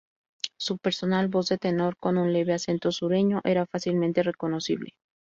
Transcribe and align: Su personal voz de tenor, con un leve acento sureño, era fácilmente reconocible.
Su 0.57 0.79
personal 0.79 1.27
voz 1.27 1.49
de 1.49 1.59
tenor, 1.59 1.95
con 1.95 2.17
un 2.17 2.33
leve 2.33 2.53
acento 2.53 2.91
sureño, 2.91 3.39
era 3.43 3.67
fácilmente 3.67 4.23
reconocible. 4.23 4.95